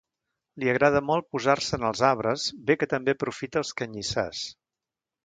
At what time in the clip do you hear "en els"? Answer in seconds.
1.77-2.01